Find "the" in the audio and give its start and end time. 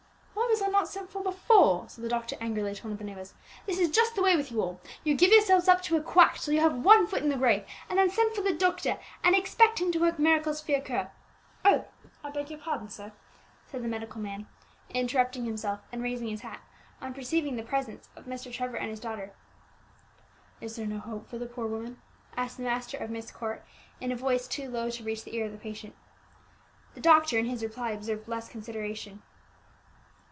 2.03-2.09, 2.97-3.05, 4.15-4.21, 7.29-7.37, 8.41-8.53, 13.81-13.87, 17.55-17.63, 21.37-21.45, 22.57-22.63, 25.23-25.33, 25.53-25.57, 26.93-27.01